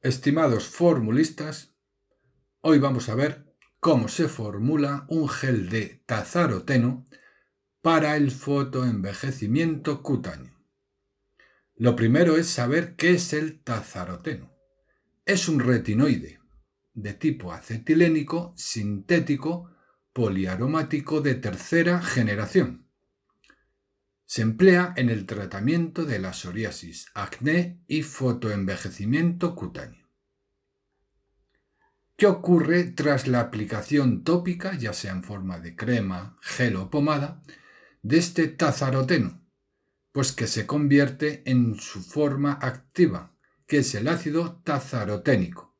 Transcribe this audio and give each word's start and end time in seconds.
Estimados 0.00 0.68
formulistas, 0.68 1.74
hoy 2.60 2.78
vamos 2.78 3.08
a 3.08 3.16
ver 3.16 3.52
cómo 3.80 4.06
se 4.06 4.28
formula 4.28 5.04
un 5.08 5.28
gel 5.28 5.70
de 5.70 6.04
tazaroteno 6.06 7.04
para 7.82 8.14
el 8.14 8.30
fotoenvejecimiento 8.30 10.04
cutáneo. 10.04 10.56
Lo 11.74 11.96
primero 11.96 12.36
es 12.36 12.46
saber 12.46 12.94
qué 12.94 13.10
es 13.10 13.32
el 13.32 13.60
tazaroteno. 13.64 14.56
Es 15.26 15.48
un 15.48 15.58
retinoide 15.58 16.38
de 16.94 17.14
tipo 17.14 17.52
acetilénico 17.52 18.54
sintético 18.56 19.72
poliaromático 20.12 21.22
de 21.22 21.34
tercera 21.34 22.00
generación. 22.02 22.87
Se 24.28 24.42
emplea 24.42 24.92
en 24.98 25.08
el 25.08 25.24
tratamiento 25.24 26.04
de 26.04 26.18
la 26.18 26.34
psoriasis, 26.34 27.06
acné 27.14 27.82
y 27.88 28.02
fotoenvejecimiento 28.02 29.54
cutáneo. 29.54 30.06
¿Qué 32.14 32.26
ocurre 32.26 32.84
tras 32.84 33.26
la 33.26 33.40
aplicación 33.40 34.24
tópica, 34.24 34.76
ya 34.76 34.92
sea 34.92 35.12
en 35.12 35.24
forma 35.24 35.60
de 35.60 35.74
crema, 35.74 36.36
gel 36.42 36.76
o 36.76 36.90
pomada, 36.90 37.42
de 38.02 38.18
este 38.18 38.48
tazaroteno? 38.48 39.42
Pues 40.12 40.32
que 40.32 40.46
se 40.46 40.66
convierte 40.66 41.42
en 41.50 41.76
su 41.76 42.02
forma 42.02 42.52
activa, 42.60 43.34
que 43.66 43.78
es 43.78 43.94
el 43.94 44.08
ácido 44.08 44.60
tazaroténico. 44.62 45.74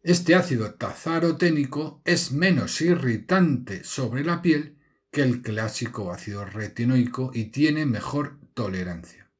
Este 0.00 0.34
ácido 0.34 0.74
tazaroténico 0.74 2.02
es 2.04 2.32
menos 2.32 2.80
irritante 2.80 3.84
sobre 3.84 4.24
la 4.24 4.42
piel 4.42 4.81
que 5.12 5.20
el 5.20 5.42
clásico 5.42 6.10
ácido 6.10 6.46
retinoico 6.46 7.30
y 7.34 7.50
tiene 7.50 7.84
mejor 7.84 8.38
tolerancia. 8.54 9.30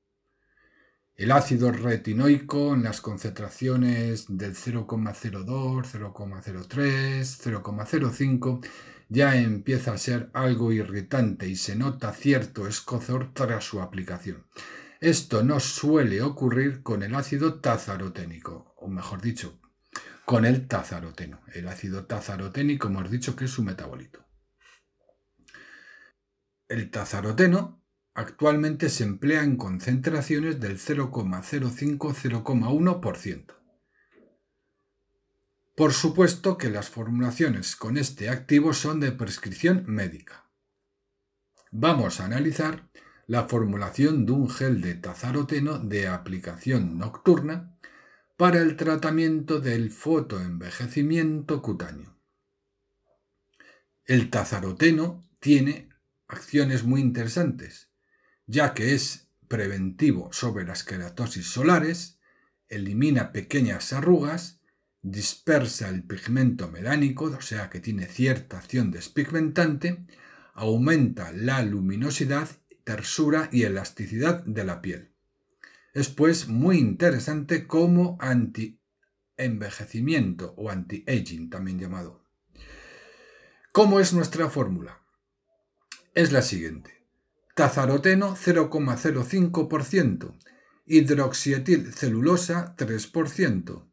El 1.15 1.33
ácido 1.33 1.73
retinoico 1.73 2.75
en 2.75 2.83
las 2.83 3.01
concentraciones 3.01 4.27
del 4.29 4.55
0,02, 4.55 5.85
0,03, 5.85 7.23
0,05 7.23 8.67
ya 9.09 9.37
empieza 9.37 9.95
a 9.95 9.99
ser 9.99 10.31
algo 10.35 10.73
irritante 10.73 11.49
y 11.49 11.57
se 11.57 11.75
nota 11.75 12.13
cierto 12.13 12.67
escozor 12.67 13.33
tras 13.33 13.65
su 13.65 13.81
aplicación. 13.81 14.45
Esto 15.01 15.43
no 15.43 15.59
suele 15.59 16.21
ocurrir 16.21 16.83
con 16.83 17.03
el 17.03 17.15
ácido 17.15 17.61
tazaroténico, 17.61 18.75
o 18.77 18.89
mejor 18.89 19.23
dicho, 19.23 19.59
con 20.27 20.45
el 20.45 20.69
tazaroteno. 20.69 21.41
El 21.55 21.67
ácido 21.69 22.05
tazaroténico 22.05 22.89
hemos 22.89 23.11
dicho 23.11 23.35
que 23.35 23.47
es 23.47 23.51
su 23.51 23.63
metabolito. 23.63 24.23
El 26.73 26.91
tazaroteno 26.91 27.81
actualmente 28.15 28.89
se 28.89 29.05
emplea 29.05 29.43
en 29.43 29.59
concentraciones 29.59 30.59
del 30.59 30.79
0,05-0,1%. 30.79 33.55
Por 35.77 35.93
supuesto 35.93 36.57
que 36.57 36.71
las 36.71 36.89
formulaciones 36.89 37.77
con 37.77 37.99
este 37.99 38.31
activo 38.31 38.73
son 38.73 39.01
de 39.01 39.13
prescripción 39.13 39.85
médica. 39.87 40.51
Vamos 41.71 42.21
a 42.21 42.25
analizar 42.25 42.89
la 43.27 43.49
formulación 43.49 44.25
de 44.25 44.33
un 44.33 44.49
gel 44.49 44.81
de 44.81 44.95
tazaroteno 44.95 45.79
de 45.79 46.09
aplicación 46.09 46.97
nocturna 46.97 47.77
para 48.39 48.63
el 48.63 48.79
tratamiento 48.79 49.61
del 49.61 49.91
fotoenvejecimiento 49.91 51.61
cutáneo. 51.61 52.17
El 54.07 54.31
tazaroteno 54.31 55.23
tiene 55.39 55.92
acciones 56.33 56.85
muy 56.85 57.01
interesantes, 57.01 57.89
ya 58.47 58.75
que 58.75 58.95
es 58.95 59.29
preventivo 59.49 60.33
sobre 60.33 60.65
las 60.65 60.83
queratosis 60.83 61.47
solares, 61.47 62.19
elimina 62.69 63.33
pequeñas 63.33 63.93
arrugas, 63.93 64.61
dispersa 65.03 65.89
el 65.89 66.05
pigmento 66.05 66.71
melánico, 66.71 67.27
o 67.27 67.41
sea 67.41 67.69
que 67.69 67.81
tiene 67.81 68.07
cierta 68.07 68.59
acción 68.59 68.91
despigmentante, 68.91 70.07
aumenta 70.55 71.33
la 71.33 71.63
luminosidad, 71.63 72.49
tersura 72.85 73.49
y 73.53 73.65
elasticidad 73.65 74.43
de 74.45 74.65
la 74.65 74.81
piel. 74.81 75.11
Es 75.93 76.09
pues 76.09 76.49
muy 76.49 76.79
interesante 76.79 77.67
como 77.67 78.17
anti-envejecimiento 78.21 80.55
o 80.57 80.71
anti-aging 80.71 81.51
también 81.51 81.79
llamado. 81.79 82.25
¿Cómo 83.73 84.01
es 84.01 84.15
nuestra 84.15 84.49
fórmula? 84.49 85.02
Es 86.15 86.33
la 86.33 86.43
siguiente. 86.43 87.07
Tazaroteno 87.55 88.35
0,05%, 88.35 90.39
hidroxietilcelulosa 90.87 92.75
3%, 92.77 93.91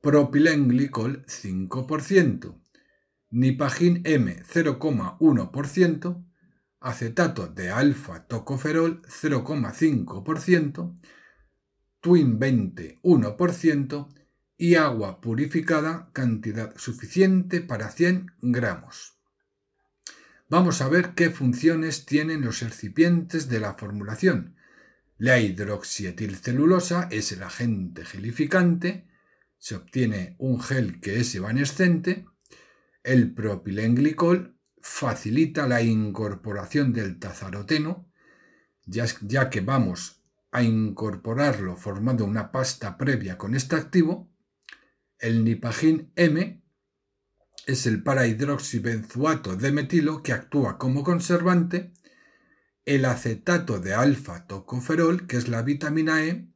propilenglicol 0.00 1.24
5%, 1.26 2.62
nipagin 3.30 4.02
M 4.04 4.42
0,1%, 4.42 6.26
acetato 6.80 7.46
de 7.46 7.70
alfa 7.70 8.26
tocoferol 8.26 9.02
0,5%, 9.02 11.00
twin 12.00 12.38
20 12.38 13.00
1% 13.02 14.14
y 14.56 14.74
agua 14.74 15.20
purificada 15.20 16.10
cantidad 16.12 16.76
suficiente 16.76 17.60
para 17.60 17.90
100 17.90 18.26
gramos. 18.42 19.21
Vamos 20.52 20.82
a 20.82 20.88
ver 20.90 21.14
qué 21.14 21.30
funciones 21.30 22.04
tienen 22.04 22.42
los 22.42 22.60
recipientes 22.60 23.48
de 23.48 23.58
la 23.58 23.72
formulación. 23.72 24.54
La 25.16 25.40
hidroxietilcelulosa 25.40 27.08
es 27.10 27.32
el 27.32 27.42
agente 27.42 28.04
gelificante, 28.04 29.08
se 29.56 29.76
obtiene 29.76 30.36
un 30.36 30.60
gel 30.60 31.00
que 31.00 31.20
es 31.20 31.34
evanescente, 31.34 32.26
el 33.02 33.32
propilenglicol 33.32 34.58
facilita 34.82 35.66
la 35.66 35.80
incorporación 35.80 36.92
del 36.92 37.18
tazaroteno, 37.18 38.12
ya, 38.84 39.06
ya 39.22 39.48
que 39.48 39.62
vamos 39.62 40.22
a 40.50 40.62
incorporarlo 40.62 41.78
formando 41.78 42.26
una 42.26 42.52
pasta 42.52 42.98
previa 42.98 43.38
con 43.38 43.54
este 43.54 43.76
activo, 43.76 44.30
el 45.18 45.44
nipagin 45.44 46.12
M 46.14 46.61
es 47.66 47.86
el 47.86 48.02
parahidroxibenzuato 48.02 49.56
de 49.56 49.72
metilo 49.72 50.22
que 50.22 50.32
actúa 50.32 50.78
como 50.78 51.04
conservante, 51.04 51.92
el 52.84 53.04
acetato 53.04 53.78
de 53.78 53.94
alfa-tocoferol, 53.94 55.26
que 55.26 55.36
es 55.36 55.48
la 55.48 55.62
vitamina 55.62 56.24
E, 56.24 56.48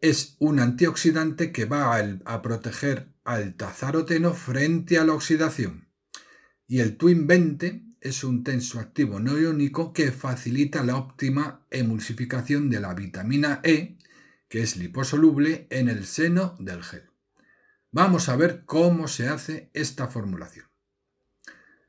es 0.00 0.36
un 0.40 0.58
antioxidante 0.58 1.52
que 1.52 1.64
va 1.64 1.96
a, 2.24 2.42
proteger 2.42 3.14
al 3.24 3.54
tazaroteno 3.54 4.34
frente 4.34 4.98
a 4.98 5.04
la 5.04 5.14
oxidación. 5.14 5.88
Y 6.66 6.80
el 6.80 6.96
Twin 6.96 7.26
20 7.26 7.84
es 8.00 8.24
un 8.24 8.42
tensoactivo 8.42 9.20
no 9.20 9.38
iónico 9.38 9.92
que 9.92 10.10
facilita 10.10 10.82
la 10.82 10.96
óptima 10.96 11.66
emulsificación 11.70 12.68
de 12.68 12.80
la 12.80 12.94
vitamina 12.94 13.60
E, 13.62 13.96
que 14.48 14.62
es 14.62 14.76
liposoluble 14.76 15.68
en 15.70 15.88
el 15.88 16.04
seno 16.04 16.56
del 16.58 16.82
gel. 16.82 17.11
Vamos 17.94 18.30
a 18.30 18.36
ver 18.36 18.64
cómo 18.64 19.06
se 19.06 19.28
hace 19.28 19.70
esta 19.74 20.08
formulación. 20.08 20.64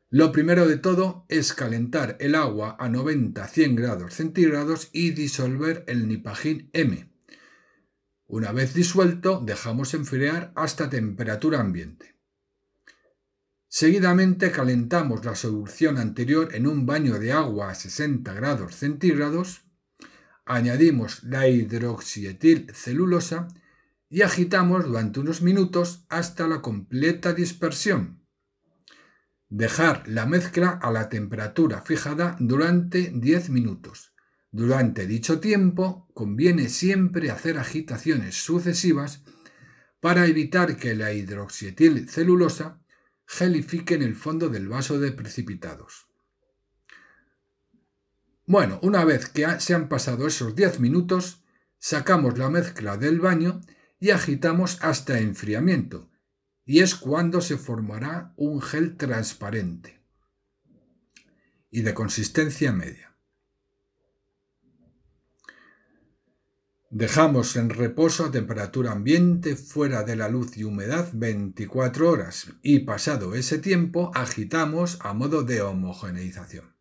Lo 0.10 0.34
primero 0.34 0.68
de 0.68 0.78
todo 0.78 1.26
es 1.30 1.54
calentar 1.54 2.18
el 2.20 2.36
agua 2.36 2.76
a 2.78 2.90
90-100 2.90 3.76
grados 3.76 4.14
centígrados 4.14 4.90
y 4.92 5.12
disolver 5.12 5.86
el 5.88 6.10
nipagin 6.10 6.70
M. 6.74 7.10
Una 8.28 8.52
vez 8.52 8.74
disuelto, 8.74 9.42
dejamos 9.46 9.94
enfriar 9.94 10.52
hasta 10.56 10.90
temperatura 10.90 11.62
ambiente. 11.62 12.18
Seguidamente 13.70 14.52
calentamos 14.52 15.24
la 15.24 15.36
solución 15.36 15.98
anterior 15.98 16.54
en 16.54 16.68
un 16.68 16.86
baño 16.86 17.18
de 17.18 17.32
agua 17.32 17.70
a 17.72 17.76
60 17.76 18.34
grados 18.34 18.76
centígrados, 18.76 19.62
añadimos 20.46 21.24
la 21.24 21.48
hidroxietilcelulosa 21.48 23.48
y 24.14 24.22
agitamos 24.22 24.86
durante 24.86 25.20
unos 25.22 25.42
minutos 25.42 26.06
hasta 26.08 26.48
la 26.48 26.62
completa 26.62 27.34
dispersión. 27.34 28.24
Dejar 29.50 30.08
la 30.08 30.28
mezcla 30.28 30.70
a 30.70 30.92
la 30.92 31.10
temperatura 31.10 31.82
fijada 31.82 32.38
durante 32.40 33.12
10 33.12 33.50
minutos. 33.50 34.14
Durante 34.52 35.08
dicho 35.08 35.40
tiempo 35.40 36.12
conviene 36.14 36.70
siempre 36.70 37.32
hacer 37.32 37.58
agitaciones 37.58 38.36
sucesivas 38.36 39.24
para 40.00 40.28
evitar 40.28 40.78
que 40.78 40.94
la 40.94 41.12
hidroxietilcelulosa 41.12 42.84
gelifique 43.26 43.96
en 43.96 44.04
el 44.04 44.16
fondo 44.16 44.48
del 44.50 44.68
vaso 44.68 45.00
de 45.00 45.12
precipitados. 45.12 46.06
Bueno, 48.46 48.80
una 48.84 49.06
vez 49.06 49.28
que 49.28 49.60
se 49.60 49.74
han 49.74 49.90
pasado 49.90 50.28
esos 50.28 50.56
10 50.56 50.82
minutos, 50.82 51.44
sacamos 51.80 52.38
la 52.38 52.52
mezcla 52.52 52.96
del 52.98 53.20
baño 53.20 53.60
y 54.04 54.12
agitamos 54.12 54.80
hasta 54.82 55.20
enfriamiento, 55.20 56.10
y 56.66 56.82
es 56.82 56.94
cuando 56.94 57.40
se 57.40 57.58
formará 57.58 58.34
un 58.36 58.62
gel 58.62 58.98
transparente 58.98 60.02
y 61.72 61.84
de 61.84 61.94
consistencia 61.94 62.74
media. 62.74 63.16
Dejamos 66.90 67.56
en 67.56 67.70
reposo 67.70 68.26
a 68.26 68.32
temperatura 68.32 68.92
ambiente 68.92 69.56
fuera 69.56 70.04
de 70.04 70.18
la 70.18 70.28
luz 70.28 70.58
y 70.58 70.66
humedad 70.66 71.08
24 71.14 72.10
horas 72.10 72.48
y 72.62 72.80
pasado 72.80 73.36
ese 73.36 73.58
tiempo 73.58 74.12
agitamos 74.16 74.98
a 75.00 75.14
modo 75.14 75.44
de 75.44 75.62
homogeneización. 75.62 76.76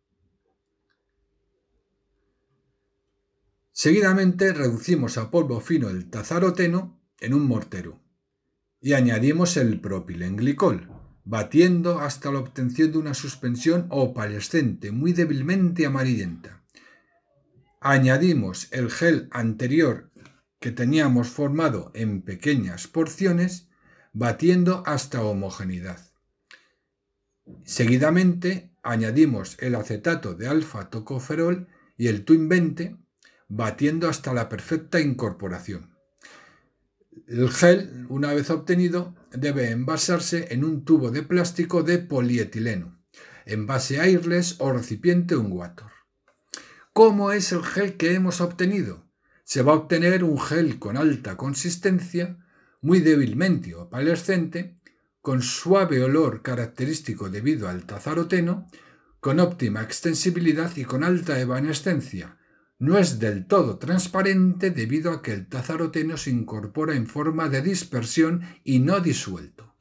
Seguidamente 3.71 4.51
reducimos 4.51 5.17
a 5.17 5.31
polvo 5.31 5.61
fino 5.61 5.87
el 5.87 6.09
tazaroteno 6.09 7.01
en 7.23 7.33
un 7.33 7.47
mortero 7.47 7.99
y 8.79 8.93
añadimos 8.93 9.57
el 9.57 9.79
propilenglicol, 9.79 10.89
batiendo 11.23 11.99
hasta 11.99 12.31
la 12.31 12.39
obtención 12.39 12.91
de 12.91 12.97
una 12.97 13.13
suspensión 13.13 13.87
opalescente 13.89 14.91
muy 14.91 15.13
débilmente 15.13 15.85
amarillenta 15.85 16.63
añadimos 17.83 18.69
el 18.71 18.89
gel 18.89 19.27
anterior 19.31 20.09
que 20.59 20.71
teníamos 20.71 21.27
formado 21.27 21.91
en 21.93 22.21
pequeñas 22.21 22.87
porciones, 22.87 23.67
batiendo 24.13 24.83
hasta 24.85 25.21
homogeneidad. 25.21 25.99
Seguidamente 27.65 28.73
añadimos 28.81 29.57
el 29.59 29.75
acetato 29.75 30.33
de 30.33 30.47
alfa-tocoferol 30.47 31.67
y 31.97 32.07
el 32.07 32.23
Twin 32.23 32.47
20, 32.47 32.95
batiendo 33.49 34.07
hasta 34.07 34.33
la 34.33 34.47
perfecta 34.47 35.01
incorporación. 35.01 35.92
El 37.27 37.49
gel, 37.49 38.05
una 38.09 38.33
vez 38.33 38.49
obtenido, 38.49 39.15
debe 39.31 39.71
envasarse 39.71 40.47
en 40.51 40.63
un 40.63 40.83
tubo 40.85 41.11
de 41.11 41.23
plástico 41.23 41.83
de 41.83 41.99
polietileno, 41.99 43.01
envase 43.45 43.99
airless 43.99 44.57
o 44.59 44.71
recipiente 44.71 45.35
unguator. 45.35 45.91
¿Cómo 46.93 47.31
es 47.31 47.51
el 47.51 47.63
gel 47.63 47.97
que 47.97 48.13
hemos 48.13 48.41
obtenido? 48.41 49.09
Se 49.43 49.61
va 49.61 49.73
a 49.73 49.77
obtener 49.77 50.23
un 50.23 50.39
gel 50.39 50.79
con 50.79 50.97
alta 50.97 51.37
consistencia, 51.37 52.37
muy 52.81 52.99
débilmente 52.99 53.73
opalescente, 53.73 54.79
con 55.21 55.41
suave 55.41 56.03
olor 56.03 56.41
característico 56.41 57.29
debido 57.29 57.69
al 57.69 57.85
tazaroteno, 57.85 58.67
con 59.19 59.39
óptima 59.39 59.81
extensibilidad 59.81 60.75
y 60.75 60.83
con 60.83 61.03
alta 61.03 61.39
evanescencia. 61.39 62.37
No 62.83 62.97
es 62.97 63.17
del 63.17 63.47
todo 63.47 63.77
transparente 63.77 64.69
debido 64.69 65.13
a 65.13 65.21
que 65.21 65.31
el 65.31 65.47
tazaroteno 65.47 66.17
se 66.17 66.31
incorpora 66.31 66.95
en 66.95 67.07
forma 67.07 67.47
de 67.47 67.61
dispersión 67.61 68.41
y 68.65 68.79
no 68.79 68.99
disuelto. 68.99 69.73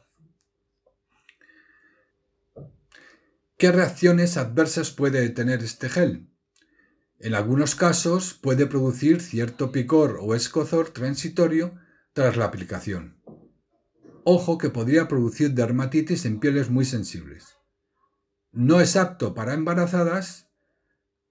¿Qué 3.59 3.73
reacciones 3.73 4.37
adversas 4.37 4.93
puede 4.93 5.29
tener 5.31 5.65
este 5.65 5.89
gel? 5.89 6.31
En 7.19 7.35
algunos 7.35 7.75
casos 7.75 8.35
puede 8.35 8.67
producir 8.67 9.21
cierto 9.21 9.73
picor 9.73 10.21
o 10.21 10.37
escozor 10.37 10.91
transitorio 10.91 11.75
tras 12.13 12.37
la 12.37 12.45
aplicación. 12.45 13.21
Ojo 14.23 14.59
que 14.59 14.71
podría 14.71 15.09
producir 15.09 15.55
dermatitis 15.55 16.25
en 16.25 16.39
pieles 16.39 16.71
muy 16.71 16.85
sensibles. 16.85 17.57
No 18.53 18.81
es 18.81 18.95
apto 18.95 19.35
para 19.35 19.55
embarazadas 19.55 20.52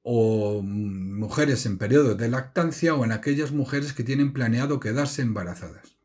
o 0.04 0.62
mujeres 0.64 1.66
en 1.66 1.78
periodo 1.78 2.16
de 2.16 2.30
lactancia 2.30 2.96
o 2.96 3.06
en 3.06 3.12
aquellas 3.12 3.52
mujeres 3.52 3.94
que 3.94 4.04
tienen 4.04 4.34
planeado 4.34 4.80
quedarse 4.80 5.22
embarazadas. 5.22 5.98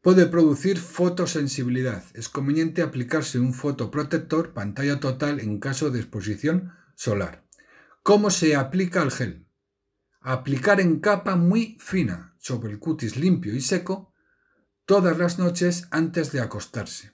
Puede 0.00 0.26
producir 0.26 0.78
fotosensibilidad. 0.78 2.04
Es 2.14 2.28
conveniente 2.28 2.82
aplicarse 2.82 3.38
un 3.38 3.52
fotoprotector 3.52 4.54
pantalla 4.54 5.00
total 5.00 5.40
en 5.40 5.58
caso 5.58 5.90
de 5.90 6.00
exposición 6.00 6.72
solar. 6.94 7.44
¿Cómo 8.02 8.30
se 8.30 8.56
aplica 8.56 9.02
el 9.02 9.10
gel? 9.10 9.46
Aplicar 10.20 10.80
en 10.80 11.00
capa 11.00 11.36
muy 11.36 11.76
fina 11.80 12.34
sobre 12.38 12.72
el 12.72 12.78
cutis 12.78 13.16
limpio 13.16 13.54
y 13.54 13.60
seco 13.60 14.14
todas 14.86 15.18
las 15.18 15.38
noches 15.38 15.88
antes 15.90 16.32
de 16.32 16.40
acostarse. 16.40 17.12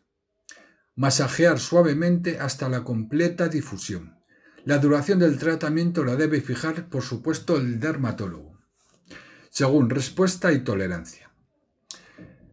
Masajear 0.94 1.58
suavemente 1.58 2.38
hasta 2.38 2.69
la 2.69 2.84
completa 2.84 3.48
difusión. 3.48 4.13
La 4.64 4.78
duración 4.78 5.19
del 5.19 5.38
tratamiento 5.38 6.05
la 6.05 6.16
debe 6.16 6.40
fijar, 6.40 6.88
por 6.88 7.02
supuesto, 7.02 7.58
el 7.58 7.81
dermatólogo, 7.81 8.58
según 9.50 9.90
respuesta 9.90 10.52
y 10.52 10.64
tolerancia. 10.64 11.31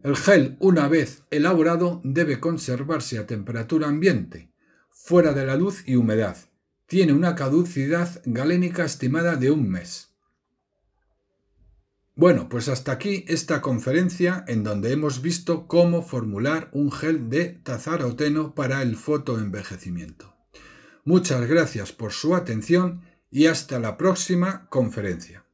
El 0.02 0.16
gel, 0.16 0.56
una 0.60 0.88
vez 0.88 1.22
elaborado, 1.30 2.02
debe 2.04 2.38
conservarse 2.38 3.18
a 3.18 3.26
temperatura 3.26 3.88
ambiente, 3.88 4.52
fuera 4.90 5.32
de 5.32 5.46
la 5.46 5.56
luz 5.56 5.84
y 5.86 5.96
humedad, 5.96 6.36
tiene 6.86 7.14
una 7.14 7.34
caducidad 7.34 8.20
galénica 8.26 8.84
estimada 8.84 9.36
de 9.36 9.50
un 9.50 9.70
mes. 9.70 10.10
Bueno, 12.14 12.50
pues 12.50 12.68
hasta 12.68 12.92
aquí 12.92 13.24
esta 13.26 13.62
conferencia 13.62 14.44
en 14.48 14.64
donde 14.64 14.92
hemos 14.92 15.22
visto 15.22 15.66
cómo 15.66 16.02
formular 16.02 16.68
un 16.72 16.92
gel 16.92 17.30
de 17.30 17.46
tazaroteno 17.46 18.54
para 18.54 18.82
el 18.82 18.96
fotoenvejecimiento. 18.96 20.31
Muchas 21.04 21.46
gracias 21.48 21.92
por 21.92 22.12
su 22.12 22.34
atención 22.36 23.02
y 23.30 23.46
hasta 23.46 23.80
la 23.80 23.96
próxima 23.96 24.68
conferencia. 24.68 25.44